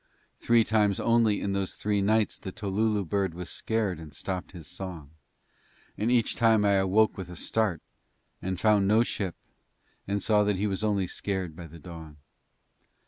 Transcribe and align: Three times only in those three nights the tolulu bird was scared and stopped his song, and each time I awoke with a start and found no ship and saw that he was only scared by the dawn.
Three 0.39 0.63
times 0.63 0.99
only 0.99 1.39
in 1.41 1.53
those 1.53 1.75
three 1.75 2.01
nights 2.01 2.39
the 2.39 2.51
tolulu 2.51 3.05
bird 3.05 3.35
was 3.35 3.51
scared 3.51 3.99
and 3.99 4.15
stopped 4.15 4.51
his 4.51 4.65
song, 4.65 5.11
and 5.95 6.09
each 6.09 6.33
time 6.35 6.65
I 6.65 6.71
awoke 6.71 7.17
with 7.17 7.29
a 7.29 7.35
start 7.35 7.83
and 8.41 8.59
found 8.59 8.87
no 8.87 9.03
ship 9.03 9.35
and 10.07 10.23
saw 10.23 10.43
that 10.43 10.55
he 10.55 10.65
was 10.65 10.83
only 10.83 11.05
scared 11.05 11.55
by 11.55 11.67
the 11.67 11.77
dawn. 11.77 12.17